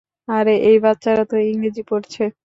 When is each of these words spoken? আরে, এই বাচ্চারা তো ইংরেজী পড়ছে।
আরে, 0.27 0.53
এই 0.63 0.77
বাচ্চারা 0.79 1.23
তো 1.25 1.35
ইংরেজী 1.45 1.83
পড়ছে। 1.89 2.23